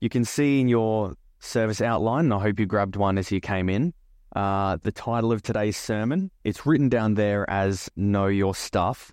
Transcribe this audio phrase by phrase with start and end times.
[0.00, 3.40] you can see in your service outline, and I hope you grabbed one as you
[3.40, 3.92] came in,
[4.34, 6.30] uh, the title of today's sermon.
[6.42, 9.12] It's written down there as Know Your Stuff.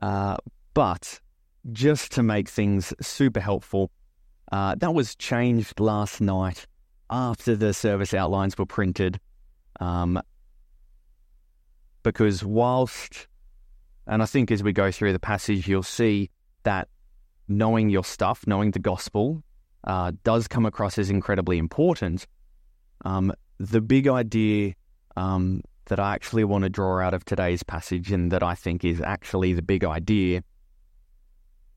[0.00, 0.36] Uh,
[0.74, 1.20] but
[1.72, 3.90] just to make things super helpful,
[4.52, 6.66] uh, that was changed last night
[7.10, 9.20] after the service outlines were printed.
[9.80, 10.20] Um,
[12.02, 13.26] because whilst,
[14.06, 16.30] and I think as we go through the passage, you'll see
[16.62, 16.88] that
[17.48, 19.42] knowing your stuff, knowing the gospel,
[19.88, 22.26] uh, does come across as incredibly important.
[23.04, 24.74] Um, the big idea
[25.16, 28.84] um, that I actually want to draw out of today's passage and that I think
[28.84, 30.44] is actually the big idea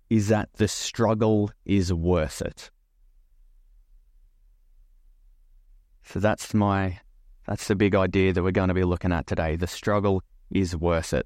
[0.09, 2.69] is that the struggle is worth it.
[6.03, 6.99] So that's my
[7.47, 9.55] that's the big idea that we're going to be looking at today.
[9.55, 11.25] The struggle is worth it.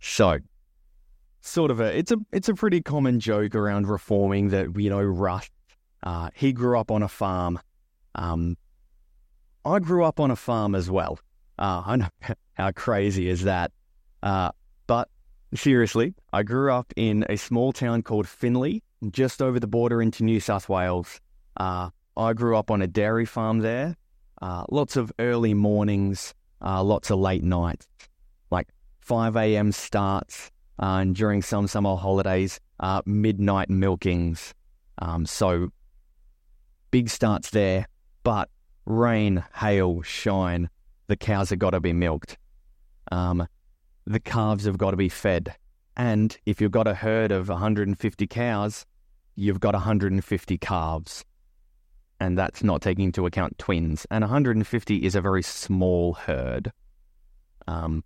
[0.00, 0.38] So,
[1.40, 5.02] sort of a it's a it's a pretty common joke around reforming that you know
[5.02, 5.50] Russ
[6.02, 7.58] uh, he grew up on a farm.
[8.14, 8.56] Um,
[9.64, 11.18] I grew up on a farm as well.
[11.58, 12.08] Uh, I know
[12.54, 13.72] how crazy is that,
[14.22, 14.50] uh,
[14.86, 15.08] but
[15.54, 20.24] seriously, I grew up in a small town called Finley, just over the border into
[20.24, 21.20] New South Wales.
[21.56, 23.96] Uh, I grew up on a dairy farm there.
[24.40, 27.86] Uh, lots of early mornings, uh, lots of late nights,
[28.50, 28.68] like
[29.00, 29.70] 5 a.m.
[29.70, 34.54] starts, uh, and during some summer holidays, uh, midnight milkings.
[34.98, 35.68] Um, so
[36.90, 37.86] big starts there,
[38.22, 38.48] but
[38.86, 40.70] rain, hail, shine,
[41.06, 42.38] the cows have got to be milked.
[43.12, 43.46] Um,
[44.06, 45.54] the calves have got to be fed.
[45.96, 48.86] And if you've got a herd of 150 cows,
[49.34, 51.24] you've got 150 calves.
[52.20, 54.06] And that's not taking into account twins.
[54.10, 56.72] And 150 is a very small herd.
[57.66, 58.04] Um,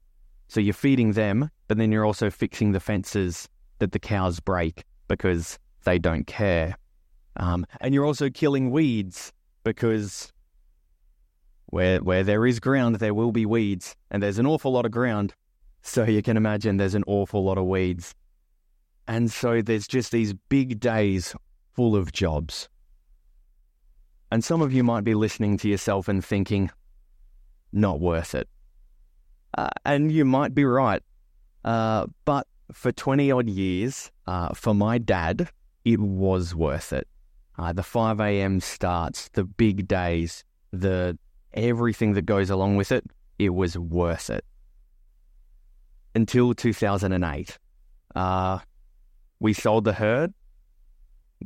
[0.48, 3.48] so you're feeding them, but then you're also fixing the fences
[3.78, 6.76] that the cows break because they don't care.
[7.36, 9.32] Um, and you're also killing weeds
[9.64, 10.32] because
[11.66, 14.92] where where there is ground, there will be weeds, and there's an awful lot of
[14.92, 15.34] ground.
[15.82, 18.14] So you can imagine there's an awful lot of weeds.
[19.06, 21.34] And so there's just these big days
[21.74, 22.68] full of jobs.
[24.30, 26.70] And some of you might be listening to yourself and thinking,
[27.72, 28.48] not worth it.
[29.56, 31.02] Uh, and you might be right.
[31.64, 35.48] Uh, but for 20 odd years, uh, for my dad,
[35.84, 37.08] it was worth it.
[37.58, 38.60] Uh, the 5 a.m.
[38.60, 41.16] starts, the big days, the
[41.52, 43.04] everything that goes along with it,
[43.38, 44.44] it was worth it.
[46.14, 47.58] Until 2008.
[48.14, 48.58] Uh,
[49.40, 50.32] we sold the herd,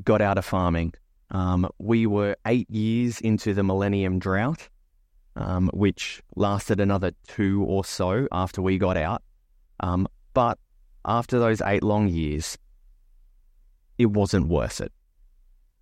[0.04, 0.94] got out of farming.
[1.30, 4.68] Um, we were eight years into the millennium drought
[5.38, 9.22] um, which lasted another two or so after we got out.
[9.80, 10.58] Um, but
[11.04, 12.58] after those eight long years,
[13.96, 14.92] it wasn't worth it.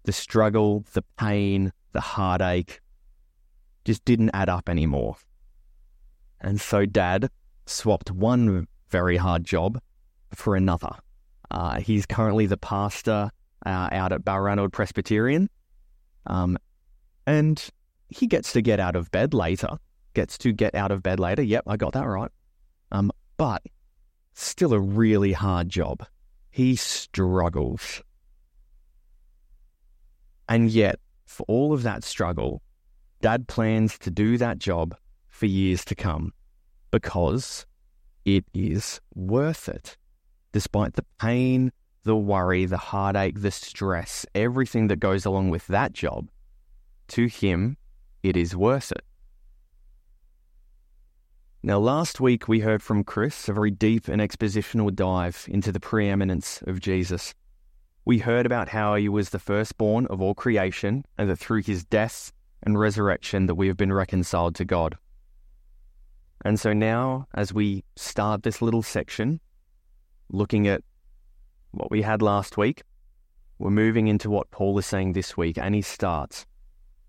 [0.05, 2.81] The struggle, the pain, the heartache
[3.85, 5.17] just didn't add up anymore.
[6.41, 7.31] And so dad
[7.67, 9.81] swapped one very hard job
[10.33, 10.91] for another.
[11.51, 13.31] Uh, he's currently the pastor
[13.65, 15.49] uh, out at Balranald Presbyterian.
[16.27, 16.59] Um,
[17.27, 17.69] and
[18.09, 19.79] he gets to get out of bed later.
[20.15, 21.43] Gets to get out of bed later.
[21.43, 22.31] Yep, I got that right.
[22.93, 23.63] Um, but
[24.43, 26.07] still a really hard job.
[26.51, 28.03] He struggles.
[30.49, 32.63] And yet, for all of that struggle,
[33.21, 34.97] Dad plans to do that job
[35.29, 36.33] for years to come
[36.91, 37.67] because
[38.25, 39.97] it is worth it.
[40.53, 41.73] Despite the pain,
[42.05, 46.29] the worry, the heartache, the stress, everything that goes along with that job,
[47.09, 47.77] to him,
[48.23, 49.05] it is worth it.
[51.67, 55.81] Now, last week we heard from Chris a very deep and expositional dive into the
[55.81, 57.35] preeminence of Jesus.
[58.05, 61.85] We heard about how he was the firstborn of all creation and that through his
[61.85, 62.33] death
[62.63, 64.97] and resurrection that we have been reconciled to God.
[66.45, 69.41] And so now, as we start this little section,
[70.31, 70.85] looking at
[71.73, 72.85] what we had last week,
[73.59, 76.47] we're moving into what Paul is saying this week, and he starts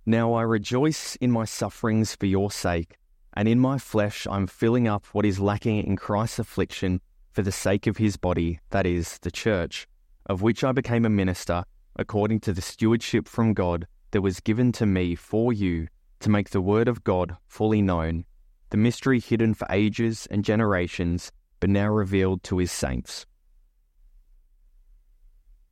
[0.07, 2.95] now I rejoice in my sufferings for your sake,
[3.37, 7.01] and in my flesh I'm filling up what is lacking in Christ's affliction
[7.33, 9.87] for the sake of his body, that is, the church,
[10.25, 11.63] of which I became a minister,
[11.97, 15.87] according to the stewardship from God that was given to me for you
[16.21, 18.25] to make the word of God fully known,
[18.71, 23.27] the mystery hidden for ages and generations, but now revealed to his saints.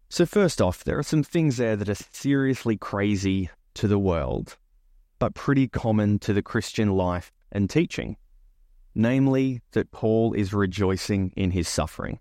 [0.08, 4.56] So, first off, there are some things there that are seriously crazy to the world,
[5.18, 8.18] but pretty common to the Christian life and teaching,
[8.94, 12.20] namely that Paul is rejoicing in his suffering.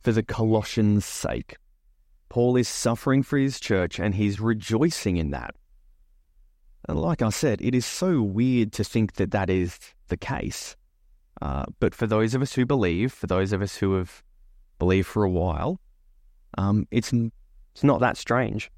[0.00, 1.56] for the Colossians' sake.
[2.28, 5.54] Paul is suffering for his church and he's rejoicing in that.
[6.88, 9.78] And like I said, it is so weird to think that that is
[10.08, 10.76] the case.
[11.42, 14.22] Uh, but for those of us who believe, for those of us who have
[14.78, 15.80] believed for a while,
[16.56, 18.70] um, it's it's not that strange.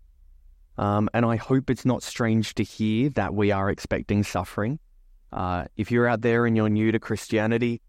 [0.78, 4.78] Um, and I hope it's not strange to hear that we are expecting suffering.
[5.32, 7.80] Uh, if you're out there and you're new to Christianity,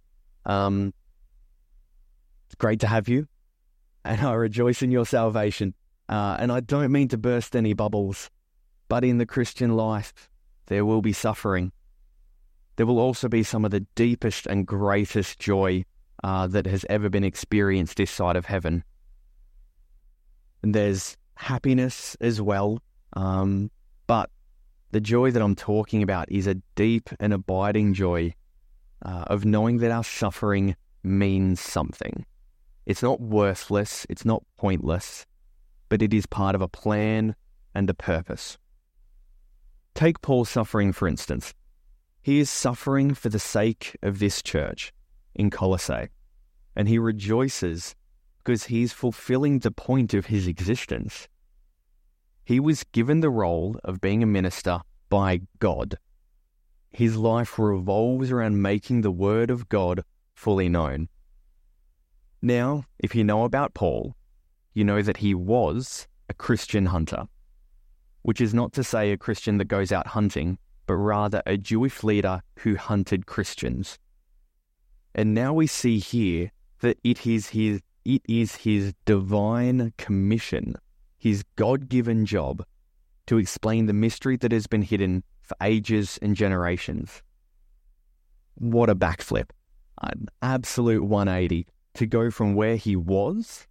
[0.46, 0.94] um,
[2.46, 3.28] it's great to have you,
[4.06, 5.74] and I rejoice in your salvation.
[6.10, 8.30] Uh, and I don't mean to burst any bubbles,
[8.90, 10.30] but in the Christian life,
[10.66, 11.72] there will be suffering.
[12.76, 15.86] There will also be some of the deepest and greatest joy
[16.24, 18.84] uh, that has ever been experienced this side of heaven.
[20.62, 22.82] And there's happiness as well.
[23.14, 23.72] Um,
[24.08, 24.30] but
[24.92, 28.34] the joy that I'm talking about is a deep and abiding joy
[29.04, 32.26] uh, of knowing that our suffering means something.
[32.86, 35.26] It's not worthless, it's not pointless,
[35.90, 37.36] but it is part of a plan
[37.74, 38.58] and a purpose.
[39.96, 41.54] Take Paul's suffering, for instance.
[42.22, 44.94] He is suffering for the sake of this church
[45.34, 46.10] in Colossae,
[46.76, 47.96] and he rejoices
[48.44, 51.28] because he's fulfilling the point of his existence.
[52.52, 55.96] He was given the role of being a minister by God.
[56.90, 60.04] His life revolves around making the Word of God
[60.34, 61.08] fully known.
[62.42, 64.18] Now, if you know about Paul,
[64.74, 67.24] you know that he was a Christian hunter,
[68.24, 70.58] which is not to say a Christian that goes out hunting,
[70.88, 73.98] but rather a Jewish leader who hunted Christians.
[75.16, 76.52] And now we see here
[76.82, 80.76] that it is his it is his divine commission,
[81.22, 82.66] his God given job,
[83.28, 87.22] to explain the mystery that has been hidden for ages and generations.
[88.56, 89.52] What a backflip.
[90.02, 93.68] An absolute 180 to go from where he was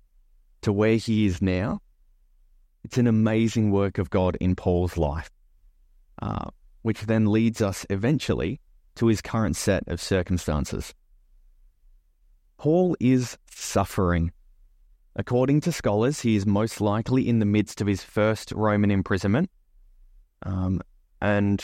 [0.63, 1.83] to where he is now.
[2.85, 5.31] It's an amazing work of God in Paul's life,
[6.23, 6.51] uh,
[6.83, 8.61] which then leads us eventually
[8.95, 10.95] to his current set of circumstances.
[12.59, 14.33] Paul is suffering.
[15.17, 19.51] According to scholars, he is most likely in the midst of his first Roman imprisonment.
[20.43, 20.81] Um,
[21.21, 21.63] and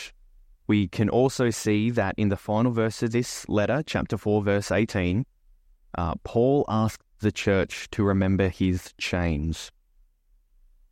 [0.67, 4.71] we can also see that in the final verse of this letter, chapter 4, verse
[4.71, 5.25] 18,
[5.97, 9.71] uh, Paul asks the church to remember his chains.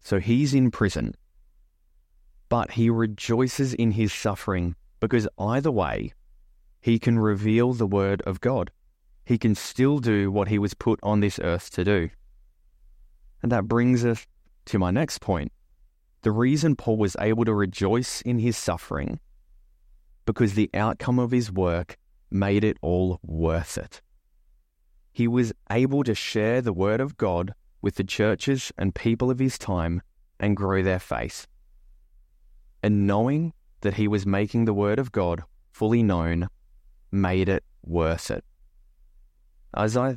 [0.00, 1.14] So he's in prison,
[2.48, 6.12] but he rejoices in his suffering because either way,
[6.80, 8.70] he can reveal the word of God
[9.24, 12.10] he can still do what he was put on this earth to do.
[13.44, 14.26] And that brings us
[14.64, 15.52] to my next point.
[16.22, 19.20] The reason Paul was able to rejoice in his suffering
[20.24, 21.98] because the outcome of his work
[22.30, 24.00] made it all worth it.
[25.12, 27.52] He was able to share the word of God
[27.82, 30.00] with the churches and people of his time
[30.40, 31.46] and grow their faith.
[32.82, 33.52] And knowing
[33.82, 36.48] that he was making the word of God fully known
[37.12, 38.42] made it worth it.
[39.74, 40.16] As I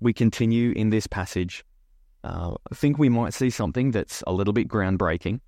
[0.00, 1.64] we continue in this passage,
[2.24, 5.40] uh, I think we might see something that's a little bit groundbreaking,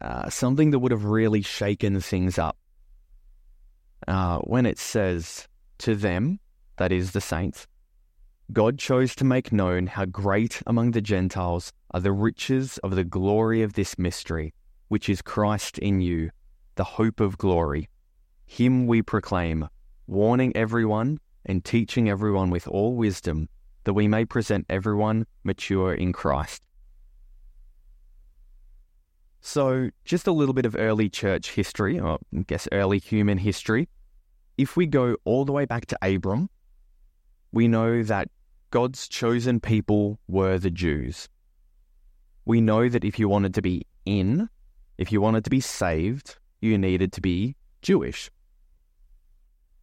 [0.00, 2.56] uh, something that would have really shaken things up.
[4.08, 6.38] Uh, when it says, To them,
[6.76, 7.66] that is the saints,
[8.52, 13.04] God chose to make known how great among the Gentiles are the riches of the
[13.04, 14.54] glory of this mystery,
[14.88, 16.30] which is Christ in you,
[16.76, 17.88] the hope of glory.
[18.46, 19.68] Him we proclaim,
[20.06, 23.48] warning everyone and teaching everyone with all wisdom,
[23.86, 26.66] that we may present everyone mature in Christ.
[29.40, 33.88] So, just a little bit of early church history, or I guess early human history.
[34.58, 36.50] If we go all the way back to Abram,
[37.52, 38.28] we know that
[38.72, 41.28] God's chosen people were the Jews.
[42.44, 44.48] We know that if you wanted to be in,
[44.98, 48.32] if you wanted to be saved, you needed to be Jewish.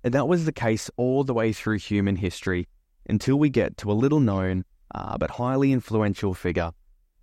[0.03, 2.67] And that was the case all the way through human history
[3.07, 6.72] until we get to a little known uh, but highly influential figure.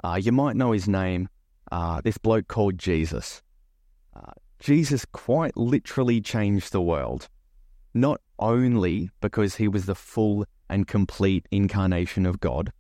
[0.02, 1.28] Uh, you might know his name,
[1.70, 3.42] uh, this bloke called Jesus.
[4.14, 7.28] Uh, Jesus quite literally changed the world,
[7.94, 12.72] not only because he was the full and complete incarnation of God,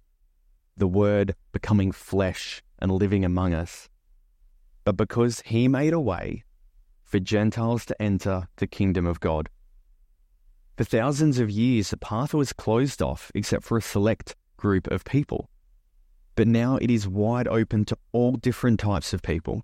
[0.76, 3.88] the Word becoming flesh and living among us,
[4.84, 6.44] but because he made a way
[7.04, 9.48] for Gentiles to enter the kingdom of God.
[10.80, 15.04] For thousands of years, the path was closed off except for a select group of
[15.04, 15.50] people.
[16.36, 19.60] But now it is wide open to all different types of people.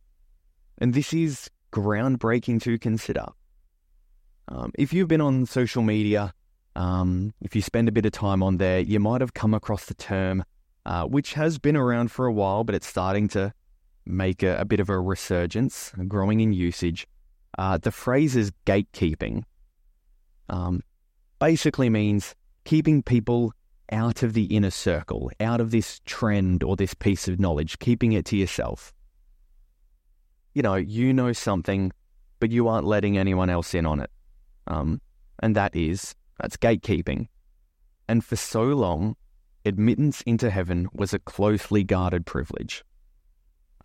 [0.77, 3.25] And this is groundbreaking to consider.
[4.49, 6.35] Um, if you've been on social media
[6.77, 9.87] Um, if you spend a bit of time on there, you might have come across
[9.87, 10.45] the term,
[10.85, 13.55] uh, which has been around for a while, but it's starting to
[14.05, 17.07] make a, a bit of a resurgence, growing in usage.
[17.57, 19.45] Uh, the phrase is gatekeeping.
[20.51, 20.83] Um,
[21.39, 23.53] basically means keeping people
[23.93, 28.13] out of the inner circle, out of this trend or this piece of knowledge, keeping
[28.13, 28.93] it to yourself.
[30.55, 31.93] You know, you know something,
[32.41, 34.11] but you aren't letting anyone else in on it.
[34.67, 35.01] Um,
[35.41, 37.29] and that is, that's gatekeeping.
[38.09, 39.17] And for so long,
[39.65, 42.85] admittance into heaven was a closely guarded privilege.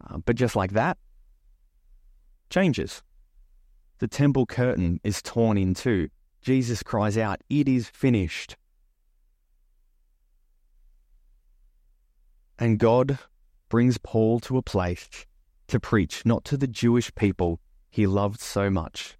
[0.09, 0.97] Uh, but just like that,
[2.49, 3.03] changes.
[3.99, 6.09] The temple curtain is torn in two.
[6.41, 8.55] Jesus cries out, It is finished.
[12.57, 13.19] And God
[13.69, 15.25] brings Paul to a place
[15.67, 19.17] to preach not to the Jewish people he loved so much,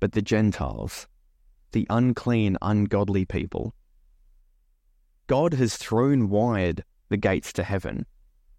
[0.00, 1.06] but the Gentiles,
[1.72, 3.74] the unclean, ungodly people.
[5.26, 8.06] God has thrown wide the gates to heaven,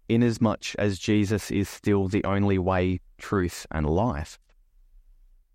[0.08, 4.38] inasmuch as Jesus is still the only way, truth, and life.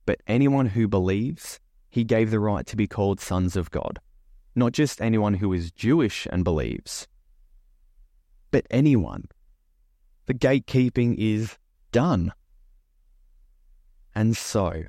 [0.06, 1.60] But anyone who believes,
[1.98, 3.98] he gave the right to be called sons of God.
[4.54, 7.08] Not just anyone who is Jewish and believes,
[8.52, 9.30] but anyone.
[10.28, 11.58] The gatekeeping is
[11.92, 12.34] done.
[14.14, 14.84] And so,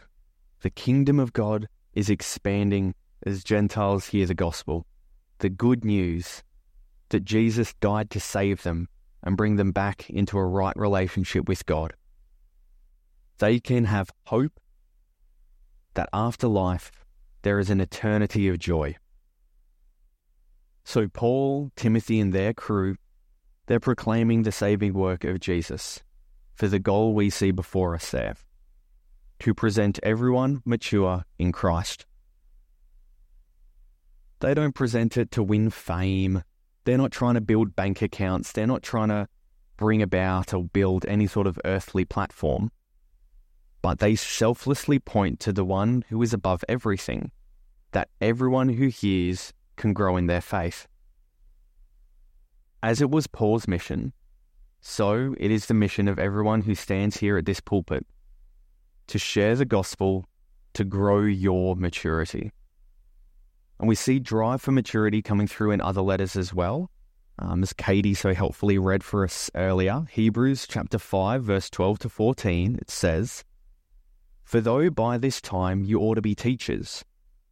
[0.60, 4.84] the kingdom of God is expanding as Gentiles hear the gospel,
[5.38, 6.42] the good news
[7.08, 8.86] that Jesus died to save them
[9.22, 11.94] and bring them back into a right relationship with God.
[13.38, 14.60] They can have hope
[15.94, 16.92] that after life
[17.48, 18.94] there is an eternity of joy.
[20.84, 22.96] So, Paul, Timothy, and their crew
[23.68, 26.02] they're proclaiming the saving work of Jesus
[26.52, 28.34] for the goal we see before us there
[29.38, 32.04] to present everyone mature in Christ.
[34.40, 36.42] They don't present it to win fame.
[36.84, 38.52] They're not trying to build bank accounts.
[38.52, 39.26] They're not trying to
[39.78, 42.70] bring about or build any sort of earthly platform.
[43.80, 47.30] But they selflessly point to the one who is above everything,
[47.92, 50.86] that everyone who hears can grow in their faith.
[52.82, 54.12] As it was Paul's mission,
[54.80, 58.06] so it is the mission of everyone who stands here at this pulpit
[59.08, 60.28] to share the gospel
[60.74, 62.52] to grow your maturity.
[63.80, 66.90] And we see drive for maturity coming through in other letters as well.
[67.40, 72.08] Um, as Katie so helpfully read for us earlier, Hebrews chapter 5, verse 12 to
[72.08, 73.44] 14, it says,
[74.42, 77.04] For though by this time you ought to be teachers,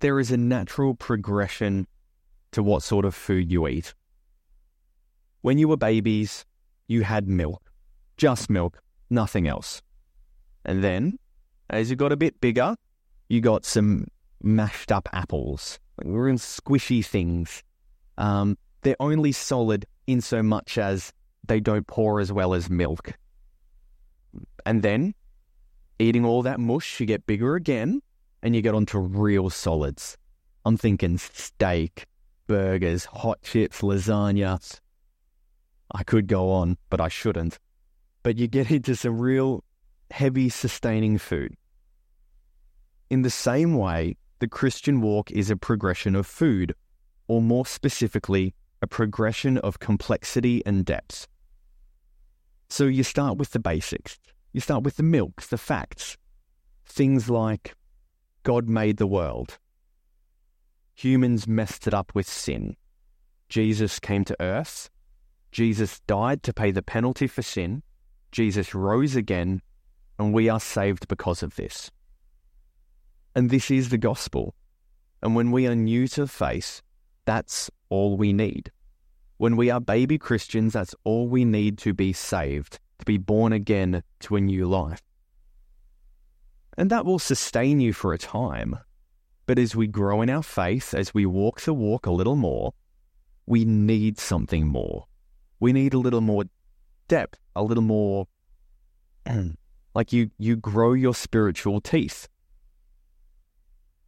[0.00, 1.86] There is a natural progression
[2.52, 3.94] to what sort of food you eat.
[5.42, 6.44] When you were babies,
[6.86, 7.70] you had milk,
[8.16, 9.82] just milk, nothing else.
[10.64, 11.18] And then,
[11.70, 12.76] as you got a bit bigger,
[13.28, 14.06] you got some
[14.42, 17.62] mashed up apples, real squishy things.
[18.16, 21.12] Um, they're only solid in so much as
[21.46, 23.12] they don't pour as well as milk.
[24.64, 25.14] And then,
[25.98, 28.00] eating all that mush, you get bigger again,
[28.42, 30.16] and you get onto real solids.
[30.64, 32.06] I'm thinking steak,
[32.46, 34.60] burgers, hot chips, lasagna,
[35.92, 37.58] I could go on, but I shouldn't.
[38.22, 39.64] But you get into some real
[40.10, 41.56] heavy, sustaining food.
[43.10, 46.74] In the same way, the Christian walk is a progression of food,
[47.26, 51.26] or more specifically, a progression of complexity and depth.
[52.68, 54.18] So you start with the basics.
[54.52, 56.18] You start with the milk, the facts.
[56.84, 57.74] Things like
[58.48, 59.58] God made the world.
[60.94, 62.76] Humans messed it up with sin.
[63.48, 64.90] Jesus came to earth
[65.50, 67.82] Jesus died to pay the penalty for sin.
[68.32, 69.62] Jesus rose again,
[70.18, 71.90] and we are saved because of this.
[73.34, 74.54] And this is the gospel.
[75.22, 76.82] And when we are new to faith,
[77.24, 78.70] that's all we need.
[79.38, 83.52] When we are baby Christians, that's all we need to be saved, to be born
[83.52, 85.02] again to a new life.
[86.78, 88.78] And that will sustain you for a time.
[89.44, 92.72] But as we grow in our faith, as we walk the walk a little more,
[93.44, 95.08] we need something more
[95.60, 96.44] we need a little more
[97.08, 98.26] depth, a little more
[99.94, 102.28] like you you grow your spiritual teeth.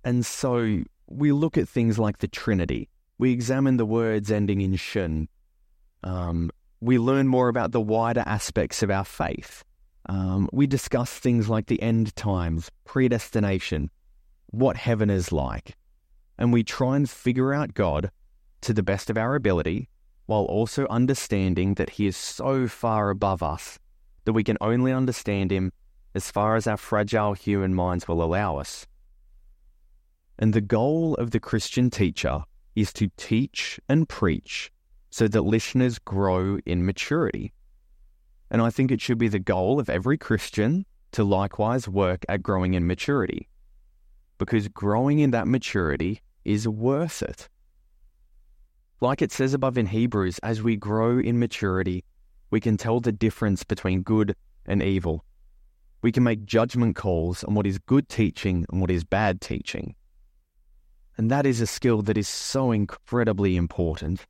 [0.04, 2.88] And so we look at things like the Trinity.
[3.18, 5.28] We examine the words ending in shun.
[6.02, 6.50] Um,
[6.80, 9.62] we learn more about the wider aspects of our faith.
[10.10, 13.90] Um, we discuss things like the end times, predestination,
[14.48, 15.76] what heaven is like.
[16.36, 18.10] And we try and figure out God
[18.62, 19.88] to the best of our ability
[20.26, 23.78] while also understanding that He is so far above us
[24.24, 25.72] that we can only understand Him
[26.12, 28.88] as far as our fragile human minds will allow us.
[30.40, 32.42] And the goal of the Christian teacher
[32.74, 34.72] is to teach and preach
[35.10, 37.52] so that listeners grow in maturity.
[38.50, 42.42] And I think it should be the goal of every Christian to likewise work at
[42.42, 43.48] growing in maturity.
[44.38, 47.48] Because growing in that maturity is worth it.
[49.00, 52.04] Like it says above in Hebrews, as we grow in maturity,
[52.50, 54.34] we can tell the difference between good
[54.66, 55.24] and evil.
[56.02, 59.94] We can make judgment calls on what is good teaching and what is bad teaching.
[61.16, 64.26] And that is a skill that is so incredibly important.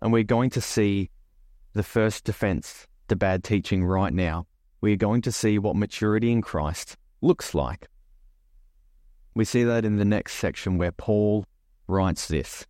[0.00, 1.10] And we're going to see
[1.74, 4.46] the first defense to bad teaching right now.
[4.80, 7.88] We're going to see what maturity in Christ looks like.
[9.34, 11.44] We see that in the next section where Paul
[11.86, 12.66] writes this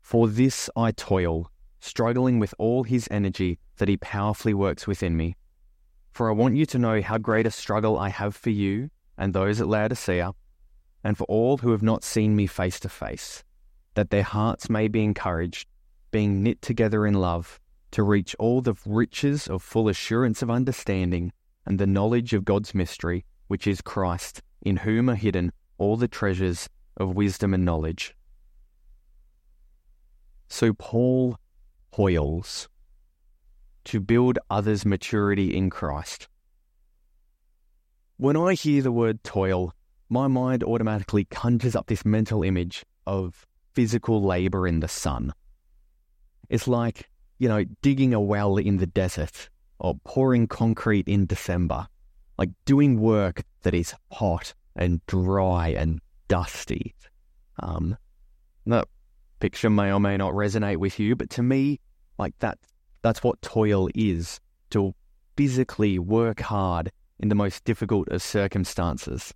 [0.00, 1.50] For this I toil,
[1.80, 5.36] struggling with all his energy that he powerfully works within me.
[6.12, 9.34] For I want you to know how great a struggle I have for you and
[9.34, 10.32] those at Laodicea,
[11.04, 13.44] and for all who have not seen me face to face,
[13.94, 15.68] that their hearts may be encouraged,
[16.10, 17.59] being knit together in love,
[17.92, 21.32] to reach all the riches of full assurance of understanding
[21.66, 26.08] and the knowledge of God's mystery, which is Christ, in whom are hidden all the
[26.08, 28.14] treasures of wisdom and knowledge.
[30.48, 31.36] So Paul
[31.92, 32.68] toils
[33.84, 36.28] to build others' maturity in Christ.
[38.16, 39.72] When I hear the word toil,
[40.08, 45.32] my mind automatically conjures up this mental image of physical labor in the sun.
[46.48, 47.09] It's like,
[47.40, 51.88] you know, digging a well in the desert or pouring concrete in December,
[52.36, 56.94] like doing work that is hot and dry and dusty.
[57.58, 57.96] Um,
[58.66, 58.86] that
[59.40, 61.80] picture may or may not resonate with you, but to me,
[62.18, 62.58] like that
[63.00, 64.38] that's what toil is
[64.68, 64.94] to
[65.34, 69.32] physically work hard in the most difficult of circumstances.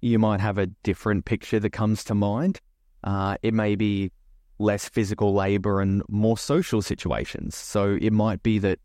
[0.00, 2.60] You might have a different picture that comes to mind.
[3.02, 4.12] Uh, it may be
[4.62, 7.56] less physical labor and more social situations.
[7.56, 8.78] So it might be that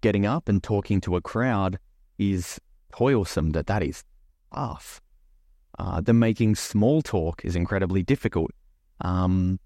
[0.00, 1.78] getting up and talking to a crowd
[2.18, 2.60] is
[2.92, 4.04] toilsome, that that is
[4.54, 5.00] tough.
[5.78, 8.50] Uh, the making small talk is incredibly difficult.
[9.00, 9.60] Um,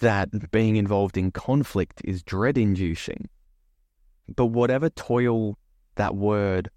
[0.00, 3.28] that being involved in conflict is dread inducing.
[4.34, 5.58] But whatever toil
[5.96, 6.70] that word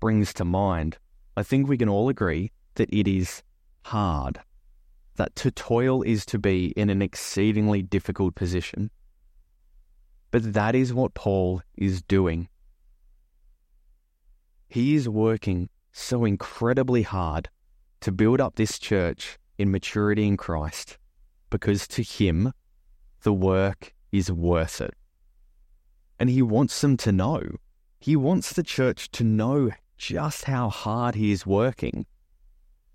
[0.00, 0.98] brings to mind,
[1.36, 3.42] I think we can all agree that it is
[3.84, 4.40] hard.
[5.22, 8.90] That to toil is to be in an exceedingly difficult position.
[10.32, 12.48] But that is what Paul is doing.
[14.66, 17.50] He is working so incredibly hard
[18.00, 20.98] to build up this church in maturity in Christ
[21.50, 22.52] because to him,
[23.20, 24.94] the work is worth it.
[26.18, 27.42] And he wants them to know.
[28.00, 32.06] He wants the church to know just how hard he is working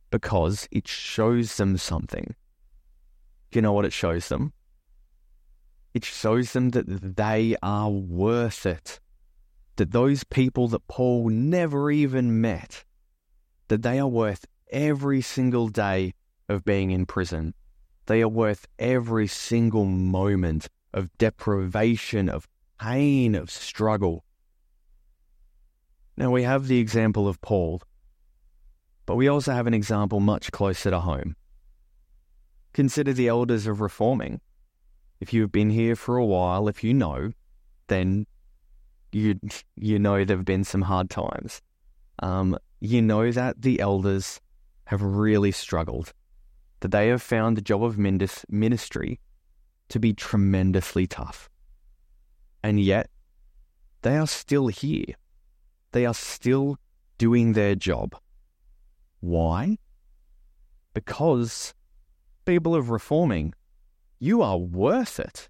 [0.09, 2.35] because it shows them something.
[3.51, 4.53] Do you know what it shows them?
[5.93, 8.99] It shows them that they are worth it.
[9.77, 12.83] That those people that Paul never even met,
[13.67, 16.13] that they are worth every single day
[16.49, 17.53] of being in prison.
[18.05, 22.47] They are worth every single moment of deprivation, of
[22.79, 24.23] pain, of struggle.
[26.15, 27.81] Now we have the example of Paul,
[29.07, 31.35] but we also have an example much closer to home.
[32.73, 34.39] Consider the elders of reforming.
[35.19, 37.31] If you've been here for a while, if you know,
[37.87, 38.27] then
[39.11, 39.39] you
[39.75, 41.63] you know there've been some hard times.
[42.19, 44.39] Um, you know that the elders
[44.85, 46.13] have really struggled
[46.81, 49.19] that they have found the job of ministry
[49.89, 51.49] to be tremendously tough.
[52.63, 53.09] And yet,
[54.01, 55.15] they are still here.
[55.91, 56.77] They are still
[57.17, 58.15] doing their job.
[59.19, 59.77] Why?
[60.93, 61.73] Because,
[62.45, 63.53] people of reforming,
[64.19, 65.49] you are worth it.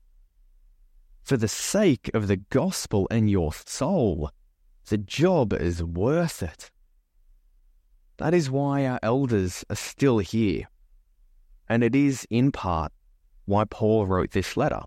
[1.23, 4.31] For the sake of the gospel and your soul,
[4.87, 6.71] the job is worth it.
[8.17, 10.67] That is why our elders are still here
[11.69, 12.91] and it is, in part,
[13.45, 14.81] why Paul wrote this letter.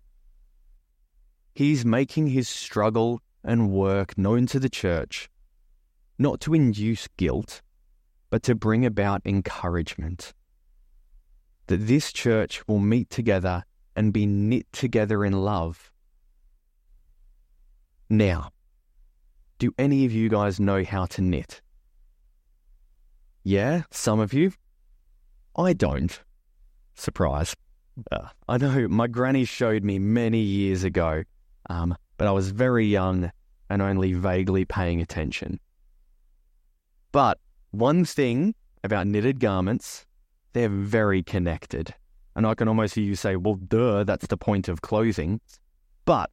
[1.55, 5.29] He's making his struggle and work known to the church,
[6.19, 7.63] not to induce guilt,
[8.31, 10.33] but to bring about encouragement.
[11.67, 13.65] That this church will meet together
[13.95, 15.93] and be knit together in love.
[18.09, 18.51] Now,
[19.59, 21.61] do any of you guys know how to knit?
[23.45, 24.53] Yeah, some of you.
[25.57, 26.19] I don't.
[26.95, 27.55] Surprise.
[28.11, 31.25] Uh, I know my granny showed me many years ago,
[31.69, 33.31] um, but I was very young
[33.69, 35.61] and only vaguely paying attention.
[37.13, 37.39] But
[37.71, 40.07] one thing about knitted garments,
[40.53, 41.95] they're very connected.
[42.35, 45.41] And I can almost hear you say, well, duh, that's the point of clothing.
[46.05, 46.31] But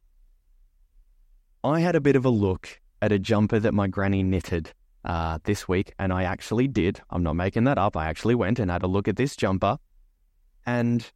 [1.64, 4.72] I had a bit of a look at a jumper that my granny knitted
[5.04, 7.00] uh, this week, and I actually did.
[7.10, 7.96] I'm not making that up.
[7.96, 9.78] I actually went and had a look at this jumper.
[10.66, 11.10] And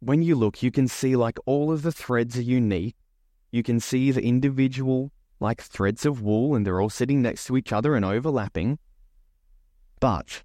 [0.00, 2.96] when you look, you can see like all of the threads are unique.
[3.50, 7.56] You can see the individual like threads of wool and they're all sitting next to
[7.56, 8.78] each other and overlapping.
[10.02, 10.42] But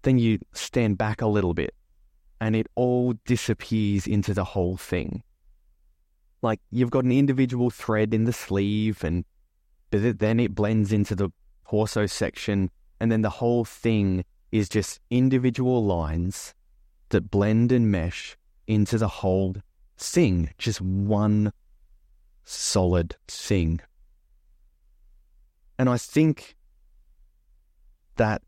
[0.00, 1.74] then you stand back a little bit
[2.40, 5.22] and it all disappears into the whole thing.
[6.40, 9.26] Like you've got an individual thread in the sleeve and
[9.90, 11.28] but then it blends into the
[11.68, 16.54] torso section and then the whole thing is just individual lines
[17.10, 19.54] that blend and mesh into the whole
[19.98, 21.52] thing, just one
[22.42, 23.82] solid thing.
[25.78, 26.56] And I think
[28.16, 28.40] that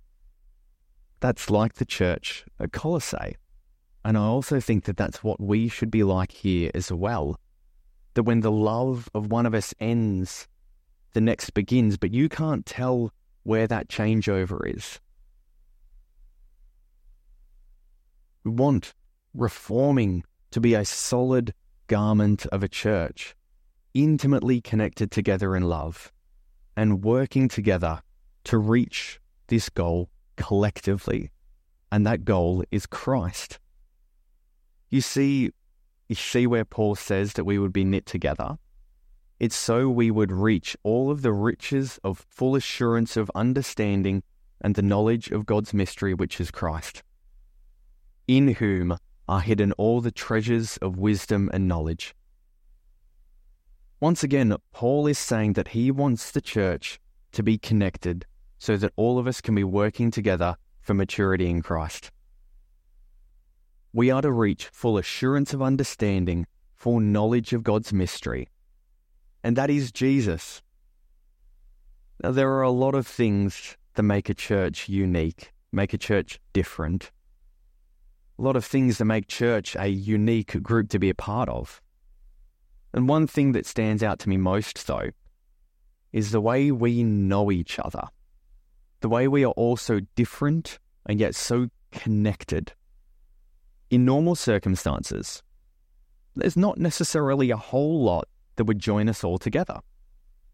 [1.24, 3.38] that's like the church at Colossae.
[4.04, 7.40] And I also think that that's what we should be like here as well.
[8.12, 10.46] That when the love of one of us ends,
[11.14, 13.10] the next begins, but you can't tell
[13.42, 15.00] where that changeover is.
[18.44, 18.92] We want
[19.32, 21.54] reforming to be a solid
[21.86, 23.34] garment of a church,
[23.94, 26.12] intimately connected together in love
[26.76, 28.02] and working together
[28.44, 31.30] to reach this goal collectively.
[31.92, 33.58] And that goal is Christ.
[34.90, 35.50] You see,
[36.08, 38.58] you see where Paul says that we would be knit together.
[39.40, 44.22] It's so we would reach all of the riches of full assurance of understanding
[44.60, 47.02] and the knowledge of God's mystery, which is Christ,
[48.26, 48.96] in whom
[49.28, 52.14] are hidden all the treasures of wisdom and knowledge.
[54.00, 57.00] Once again, Paul is saying that he wants the church
[57.32, 58.26] to be connected
[58.58, 62.10] so that all of us can be working together for maturity in Christ.
[63.92, 68.48] We are to reach full assurance of understanding, full knowledge of God's mystery,
[69.44, 70.62] and that is Jesus.
[72.22, 76.40] Now, there are a lot of things that make a church unique, make a church
[76.52, 77.10] different.
[78.38, 81.80] A lot of things that make church a unique group to be a part of.
[82.92, 85.10] And one thing that stands out to me most, though,
[86.12, 88.08] is the way we know each other.
[89.04, 92.72] The way we are all so different and yet so connected.
[93.90, 95.42] In normal circumstances,
[96.34, 99.80] there's not necessarily a whole lot that would join us all together.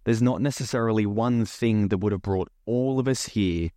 [0.03, 3.71] There's not necessarily one thing that would have brought all of us here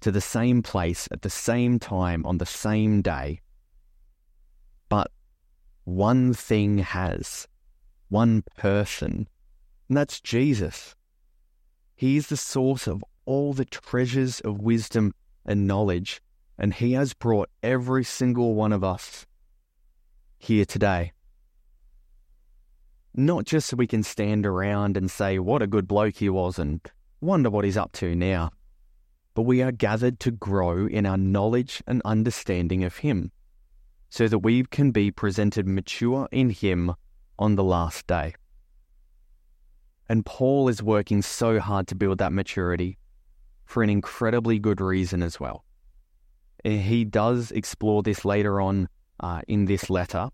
[0.00, 3.42] to the same place at the same time on the same day.
[4.88, 5.10] But
[5.84, 7.46] one thing has
[8.08, 9.28] one person,
[9.90, 10.94] and that's Jesus.
[11.94, 16.20] He is the source of all the treasures of wisdom and knowledge,
[16.58, 19.26] and He has brought every single one of us
[20.38, 21.12] here today.
[23.14, 26.58] Not just so we can stand around and say, what a good bloke he was
[26.58, 26.80] and
[27.20, 28.50] wonder what he's up to now,
[29.34, 33.32] but we are gathered to grow in our knowledge and understanding of Him,
[34.10, 36.94] so that we can be presented mature in Him
[37.38, 38.34] on the last day.
[40.08, 42.98] And Paul is working so hard to build that maturity
[43.66, 45.64] for an incredibly good reason as well.
[46.62, 48.88] He does explore this later on
[49.20, 50.30] uh, in this letter,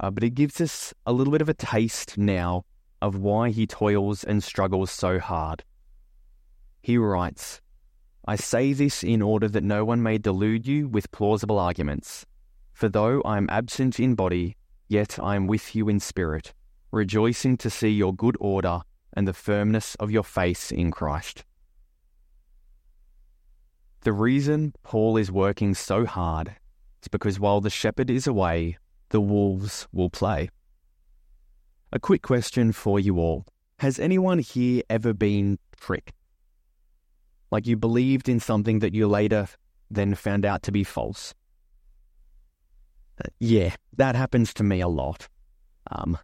[0.00, 2.64] uh, but it gives us a little bit of a taste now
[3.02, 5.62] of why he toils and struggles so hard.
[6.80, 7.60] He writes,
[8.26, 12.24] I say this in order that no one may delude you with plausible arguments.
[12.72, 14.56] For though I am absent in body,
[14.88, 16.52] Yet I am with you in spirit,
[16.92, 18.82] rejoicing to see your good order
[19.14, 21.44] and the firmness of your faith in Christ.
[24.04, 26.54] The reason Paul is working so hard
[27.02, 28.76] is because while the shepherd is away,
[29.08, 30.50] the wolves will play.
[31.90, 33.46] A quick question for you all
[33.78, 36.12] Has anyone here ever been tricked?
[37.50, 39.48] Like you believed in something that you later
[39.90, 41.34] then found out to be false?
[43.40, 45.28] yeah, that happens to me a lot.
[45.90, 46.18] Um,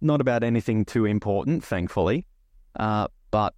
[0.00, 2.24] not about anything too important, thankfully.
[2.78, 3.52] Uh, but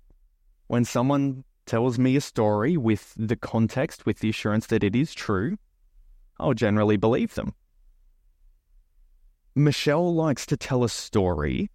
[0.68, 5.14] when someone tells me a story with the context, with the assurance that it is
[5.14, 5.56] true,
[6.40, 7.54] I'll generally believe them.
[9.54, 11.70] Michelle likes to tell a story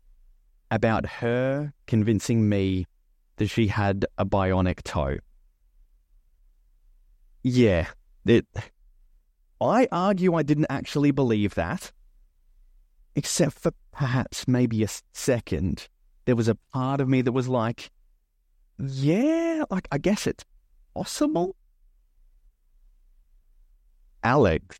[0.71, 2.85] about her convincing me
[3.37, 5.17] that she had a bionic toe.
[7.43, 7.87] Yeah,
[8.25, 8.47] it.
[9.61, 11.91] I argue I didn't actually believe that,
[13.15, 15.87] except for perhaps maybe a second.
[16.25, 17.91] There was a part of me that was like,
[18.79, 20.43] yeah, like I guess it's
[20.93, 21.55] possible.
[24.23, 24.79] Alex,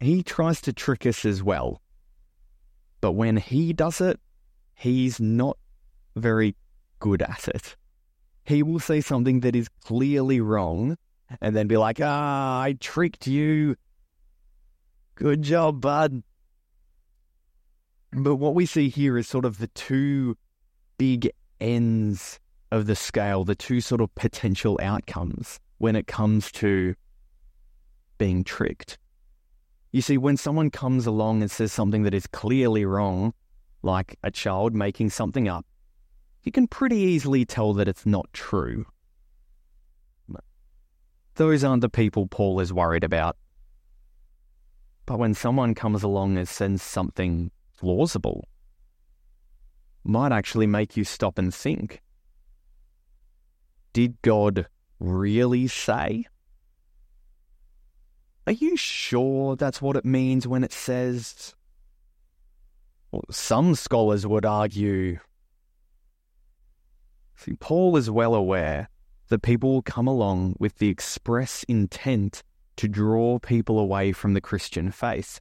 [0.00, 1.80] he tries to trick us as well.
[3.00, 4.18] But when he does it,
[4.74, 5.58] he's not
[6.16, 6.56] very
[6.98, 7.76] good at it.
[8.44, 10.96] He will say something that is clearly wrong
[11.40, 13.76] and then be like, ah, I tricked you.
[15.14, 16.22] Good job, bud.
[18.12, 20.36] But what we see here is sort of the two
[20.98, 22.38] big ends
[22.70, 26.94] of the scale, the two sort of potential outcomes when it comes to
[28.18, 28.98] being tricked.
[29.92, 33.32] You see, when someone comes along and says something that is clearly wrong,
[33.82, 35.64] like a child making something up,
[36.42, 38.86] you can pretty easily tell that it's not true.
[41.36, 43.36] Those aren't the people Paul is worried about.
[45.04, 48.48] But when someone comes along and says something plausible,
[50.02, 52.00] might actually make you stop and think.
[53.96, 54.66] Did God
[55.00, 56.26] really say?
[58.46, 61.54] Are you sure that's what it means when it says?
[63.10, 65.18] Well, some scholars would argue.
[67.36, 68.90] See, Paul is well aware
[69.28, 72.42] that people will come along with the express intent
[72.76, 75.40] to draw people away from the Christian faith,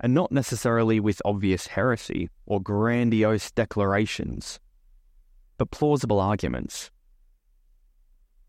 [0.00, 4.60] and not necessarily with obvious heresy or grandiose declarations,
[5.58, 6.90] but plausible arguments.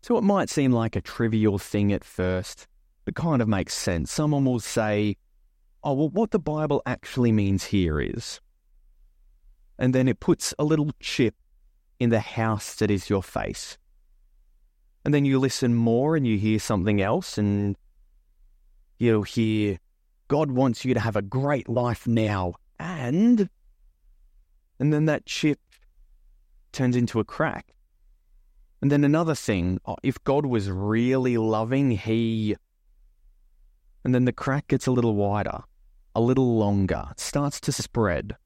[0.00, 2.66] So it might seem like a trivial thing at first,
[3.04, 4.12] but kind of makes sense.
[4.12, 5.16] Someone will say,
[5.82, 8.40] oh, well, what the Bible actually means here is.
[9.78, 11.34] And then it puts a little chip
[12.00, 13.78] in the house that is your face.
[15.04, 17.76] And then you listen more and you hear something else, and
[18.98, 19.78] you'll hear,
[20.28, 22.54] God wants you to have a great life now.
[22.78, 23.48] And,
[24.78, 25.60] and then that chip
[26.72, 27.74] turns into a crack.
[28.80, 32.56] And then another thing, oh, if God was really loving, he.
[34.04, 35.60] And then the crack gets a little wider,
[36.14, 38.36] a little longer, starts to spread.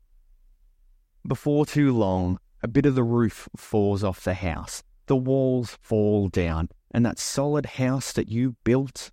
[1.27, 6.29] Before too long, a bit of the roof falls off the house, the walls fall
[6.29, 9.11] down, and that solid house that you built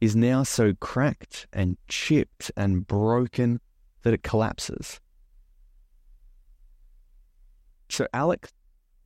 [0.00, 3.60] is now so cracked and chipped and broken
[4.02, 5.00] that it collapses.
[7.88, 8.52] So Alex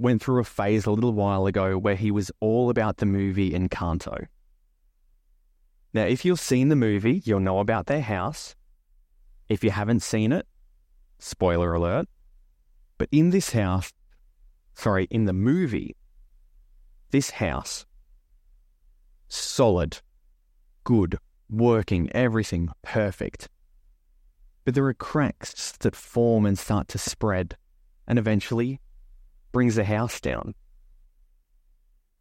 [0.03, 3.53] went through a phase a little while ago where he was all about the movie
[3.53, 4.27] Encanto.
[5.95, 8.57] Now, if you've seen the movie, you'll know about their house.
[9.49, 10.47] If you haven't seen it,
[11.19, 12.07] spoiler alert.
[12.99, 13.93] But in this house,
[14.75, 15.97] sorry, in the movie,
[17.11, 17.87] this house,
[19.29, 19.99] solid,
[20.85, 23.49] good, working, everything perfect.
[24.65, 27.57] But there are cracks that form and start to spread,
[28.07, 28.81] and eventually
[29.53, 30.55] brings the house down.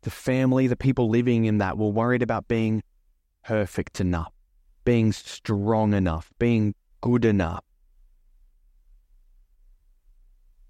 [0.01, 2.83] The family, the people living in that, were worried about being
[3.43, 4.31] perfect enough,
[4.83, 7.63] being strong enough, being good enough.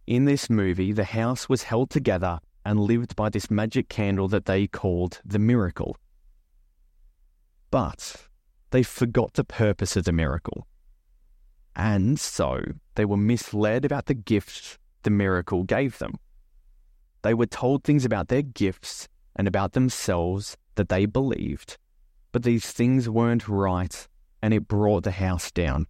[0.07, 4.45] In this movie, the house was held together and lived by this magic candle that
[4.45, 5.97] they called the miracle.
[7.69, 8.27] But
[8.71, 10.67] they forgot the purpose of the miracle.
[11.75, 12.61] And so
[12.95, 16.15] they were misled about the gift the miracle gave them.
[17.23, 21.77] They were told things about their gifts and about themselves that they believed,
[22.31, 24.07] but these things weren't right,
[24.41, 25.87] and it brought the house down.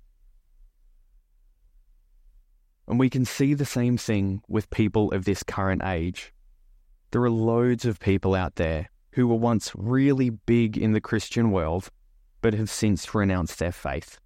[2.87, 6.33] And we can see the same thing with people of this current age.
[7.11, 11.51] There are loads of people out there who were once really big in the Christian
[11.51, 11.89] world,
[12.41, 14.19] but have since renounced their faith.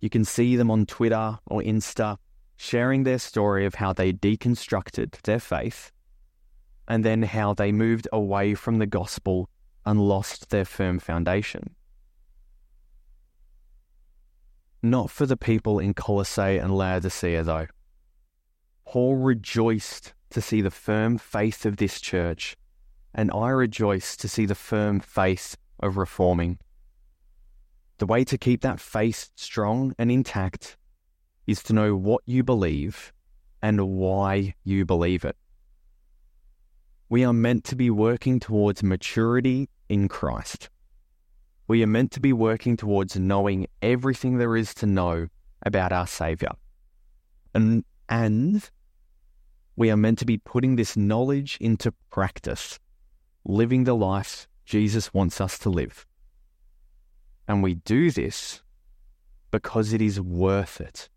[0.00, 2.16] You can see them on Twitter or Insta
[2.56, 5.90] sharing their story of how they deconstructed their faith
[6.90, 9.48] and then how they moved away from the gospel
[9.86, 11.76] and lost their firm foundation.
[14.82, 17.68] Not for the people in Colossae and Laodicea, though.
[18.84, 22.56] Paul rejoiced to see the firm faith of this church,
[23.14, 26.58] and I rejoice to see the firm faith of reforming.
[27.98, 30.76] The way to keep that faith strong and intact
[31.46, 33.12] is to know what you believe
[33.62, 35.36] and why you believe it.
[37.10, 40.70] We are meant to be working towards maturity in Christ.
[41.66, 45.26] We are meant to be working towards knowing everything there is to know
[45.66, 46.52] about our Saviour.
[47.52, 48.70] And, and
[49.74, 52.78] we are meant to be putting this knowledge into practice,
[53.44, 56.06] living the life Jesus wants us to live.
[57.48, 58.62] And we do this
[59.50, 61.08] because it is worth it.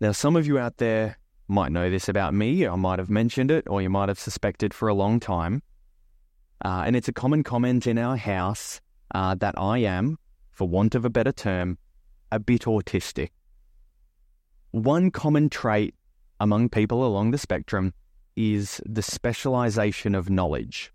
[0.00, 3.50] Now, some of you out there might know this about me, I might have mentioned
[3.50, 5.62] it, or you might have suspected for a long time.
[6.64, 8.80] Uh, and it's a common comment in our house
[9.14, 10.18] uh, that I am,
[10.50, 11.78] for want of a better term,
[12.30, 13.30] a bit autistic.
[14.72, 15.94] One common trait
[16.40, 17.94] among people along the spectrum
[18.36, 20.92] is the specialization of knowledge.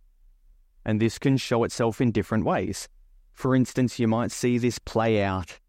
[0.85, 2.87] And this can show itself in different ways.
[3.33, 5.59] For instance, you might see this play out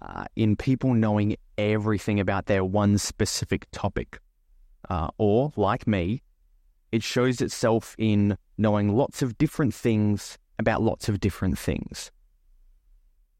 [0.00, 4.18] uh, in people knowing everything about their one specific topic.
[4.90, 6.20] Uh, or, like me,
[6.90, 12.10] it shows itself in knowing lots of different things about lots of different things.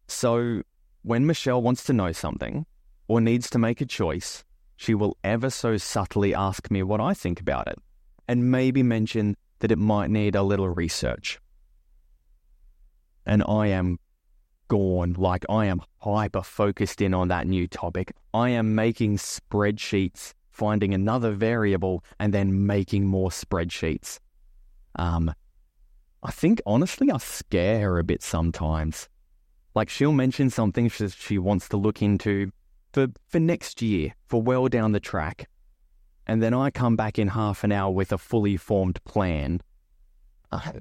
[0.06, 0.62] So,
[1.02, 2.66] when Michelle wants to know something
[3.08, 4.44] or needs to make a choice,
[4.76, 7.78] she will ever so subtly ask me what I think about it
[8.28, 11.40] and maybe mention that it might need a little research.
[13.26, 13.98] And I am
[14.68, 18.12] gone, like I am hyper focused in on that new topic.
[18.32, 24.18] I am making spreadsheets finding another variable and then making more spreadsheets.
[24.96, 25.32] Um,
[26.22, 29.08] I think honestly, I scare her a bit sometimes.
[29.74, 32.52] Like she'll mention something she, she wants to look into
[32.92, 35.48] for, for next year, for well down the track.
[36.26, 39.62] And then I come back in half an hour with a fully formed plan.
[40.52, 40.72] Uh,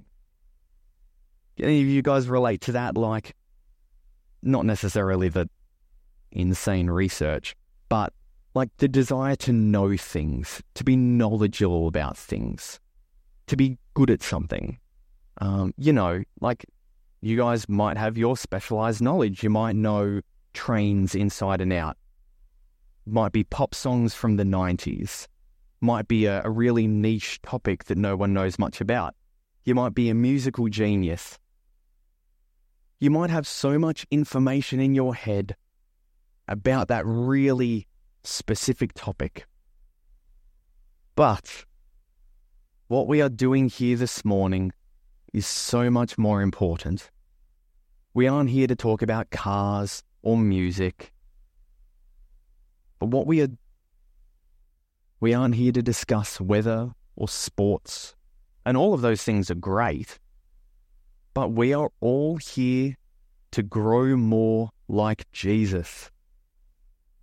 [1.57, 2.97] any of you guys relate to that?
[2.97, 3.33] Like,
[4.43, 5.49] not necessarily the
[6.33, 7.55] insane research,
[7.87, 8.11] but
[8.53, 12.79] like the desire to know things, to be knowledgeable about things,
[13.47, 14.79] to be good at something.
[15.41, 16.65] Um, you know, like
[17.21, 19.43] you guys might have your specialized knowledge.
[19.43, 20.21] You might know
[20.53, 21.97] trains inside and out.
[23.05, 25.27] Might be pop songs from the 90s.
[25.81, 29.15] Might be a, a really niche topic that no one knows much about.
[29.63, 31.37] You might be a musical genius.
[32.99, 35.55] You might have so much information in your head
[36.47, 37.87] about that really
[38.23, 39.45] specific topic.
[41.15, 41.65] But
[42.87, 44.71] what we are doing here this morning
[45.33, 47.11] is so much more important.
[48.13, 51.13] We aren't here to talk about cars or music.
[52.99, 53.49] But what we are
[55.19, 58.15] we aren't here to discuss weather or sports.
[58.65, 60.17] And all of those things are great.
[61.33, 62.95] But we are all here
[63.51, 66.09] to grow more like Jesus.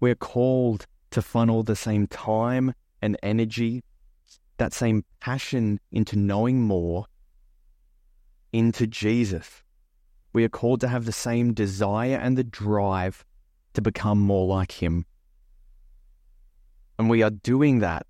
[0.01, 3.83] We're called to funnel the same time and energy,
[4.59, 7.07] that same passion into knowing more
[8.53, 9.63] into Jesus.
[10.33, 13.25] We are called to have the same desire and the drive
[13.75, 15.05] to become more like Him.
[16.99, 18.07] And we are doing that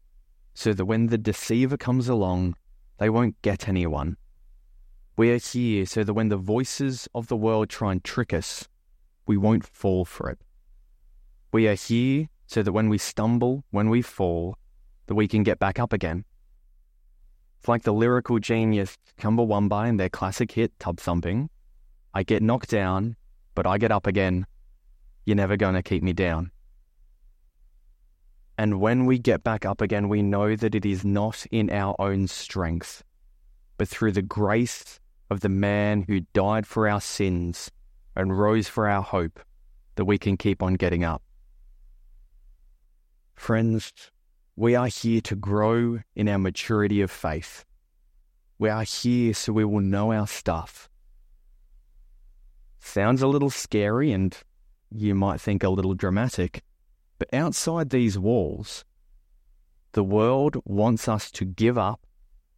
[0.55, 2.57] so that when the deceiver comes along,
[2.99, 4.16] they won't get anyone.
[5.16, 8.68] We are here so that when the voices of the world try and trick us,
[9.27, 10.38] we won't fall for it.
[11.57, 14.59] We are here so that when we stumble, when we fall,
[15.07, 16.27] that we can get back up again.
[17.59, 21.49] It's like the lyrical genius Chumbawamba in their classic hit Tub Thumping.
[22.12, 23.16] I get knocked down,
[23.55, 24.47] but I get up again.
[25.25, 26.51] You're never to keep me down.
[28.59, 31.97] And when we get back up again, we know that it is not in our
[31.99, 33.03] own strength,
[33.79, 37.71] but through the grace of the man who died for our sins
[38.14, 39.40] and rose for our hope
[39.95, 41.23] that we can keep on getting up.
[43.37, 43.92] Friends,
[44.57, 47.64] we are here to grow in our maturity of faith.
[48.59, 50.88] We are here so we will know our stuff.
[52.81, 54.37] Sounds a little scary and
[54.90, 56.62] you might think a little dramatic,
[57.18, 58.85] but outside these walls,
[59.92, 62.01] the world wants us to give up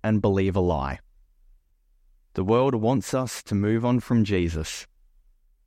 [0.03, 1.01] and believe a lie.
[2.35, 4.87] The world wants us to move on from Jesus.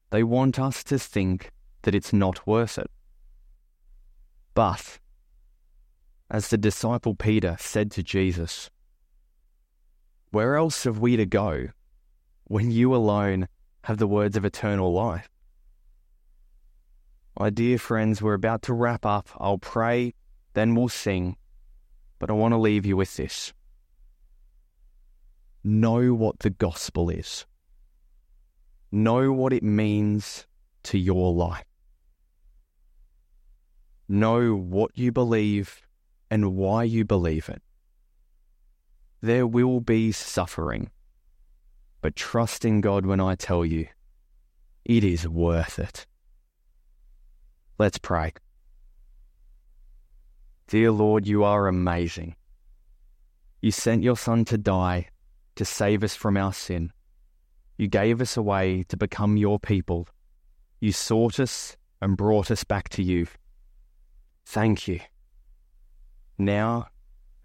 [0.09, 1.51] They want us to think
[1.82, 2.89] that it's not worth it.
[4.53, 4.99] But,
[6.32, 8.70] as the disciple Peter said to Jesus,
[10.32, 11.68] Where else have we to go
[12.46, 13.50] when you alone
[13.84, 15.30] have the words of eternal life?
[17.38, 19.28] My dear friends, we're about to wrap up.
[19.40, 20.14] I'll pray,
[20.54, 21.36] then we'll sing.
[22.18, 23.54] But I want to leave you with this
[25.64, 27.46] know what the gospel is,
[28.92, 30.48] know what it means
[30.84, 31.66] to your life.
[34.08, 35.82] Know what you believe
[36.32, 37.62] and why you believe it.
[39.22, 40.90] There will be suffering,
[42.00, 43.88] but trust in God when I tell you,
[44.86, 46.08] it is worth it.
[47.78, 48.34] Let's pray.
[50.68, 52.36] Dear Lord, you are amazing.
[53.62, 55.10] You sent your Son to die
[55.56, 56.92] to save us from our sin.
[57.78, 60.08] You gave us a way to become your people.
[60.80, 63.28] You sought us and brought us back to you.
[64.46, 65.02] Thank you.
[66.42, 66.88] Now,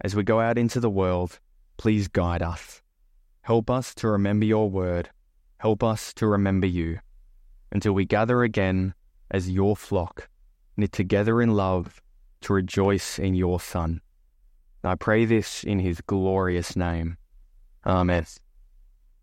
[0.01, 1.39] as we go out into the world,
[1.77, 2.81] please guide us.
[3.43, 5.11] Help us to remember your word.
[5.59, 7.01] Help us to remember you
[7.71, 8.95] until we gather again
[9.31, 10.31] as your flock,
[10.79, 12.01] knit together in love
[12.41, 14.01] to rejoice in your Son.
[14.83, 17.19] I pray this in his glorious name.
[17.85, 18.25] Amen.